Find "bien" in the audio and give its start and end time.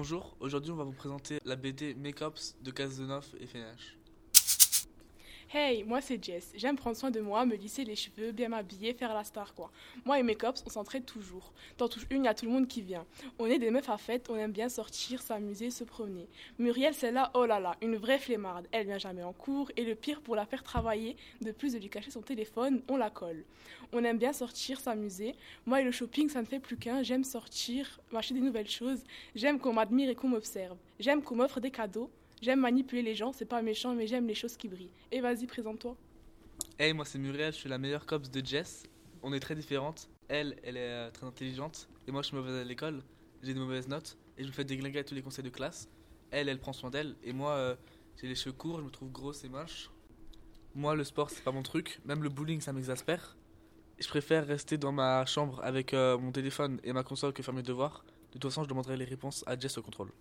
8.32-8.50, 14.52-14.68, 24.18-24.34